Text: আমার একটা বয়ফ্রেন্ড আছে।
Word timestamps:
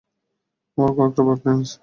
আমার 0.77 1.07
একটা 1.07 1.21
বয়ফ্রেন্ড 1.23 1.59
আছে। 1.63 1.75